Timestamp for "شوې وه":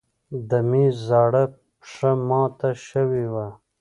2.87-3.47